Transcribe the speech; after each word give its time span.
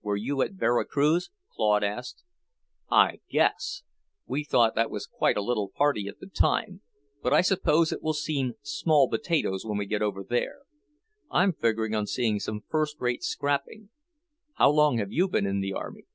"Were 0.00 0.16
you 0.16 0.40
at 0.40 0.52
Vera 0.52 0.86
Cruz?" 0.86 1.30
Claude 1.52 1.84
asked. 1.84 2.24
"I 2.90 3.20
guess! 3.28 3.82
We 4.24 4.42
thought 4.42 4.74
that 4.76 4.90
was 4.90 5.04
quite 5.06 5.36
a 5.36 5.42
little 5.44 5.68
party 5.68 6.08
at 6.08 6.20
the 6.20 6.26
time, 6.26 6.80
but 7.22 7.34
I 7.34 7.42
suppose 7.42 7.92
it 7.92 8.00
will 8.02 8.14
seem 8.14 8.54
small 8.62 9.10
potatoes 9.10 9.66
when 9.66 9.76
we 9.76 9.84
get 9.84 10.00
over 10.00 10.24
there. 10.24 10.60
I'm 11.30 11.52
figuring 11.52 11.94
on 11.94 12.06
seeing 12.06 12.40
some 12.40 12.64
first 12.70 12.98
rate 12.98 13.22
scrapping. 13.22 13.90
How 14.54 14.70
long 14.70 14.96
have 14.96 15.12
you 15.12 15.28
been 15.28 15.44
in 15.44 15.60
the 15.60 15.74
army?" 15.74 16.06